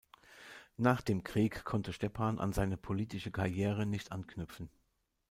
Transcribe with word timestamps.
Nach 0.77 1.03
dem 1.03 1.23
Krieg 1.23 1.63
konnte 1.63 1.93
Stepan 1.93 2.39
an 2.39 2.53
seine 2.53 2.75
politische 2.75 3.29
Karriere 3.29 3.85
nicht 3.85 4.11
anknüpfen. 4.11 4.71